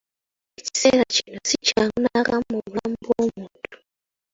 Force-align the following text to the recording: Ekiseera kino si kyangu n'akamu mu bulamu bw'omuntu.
Ekiseera 0.59 1.03
kino 1.15 1.37
si 1.49 1.55
kyangu 1.67 1.97
n'akamu 2.01 2.45
mu 2.53 2.59
bulamu 2.67 2.95
bw'omuntu. 3.03 3.75